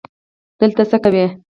[0.59, 1.25] دلته څه کوې؟